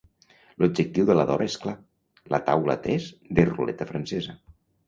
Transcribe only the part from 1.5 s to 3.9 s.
és clar: la taula tres de ruleta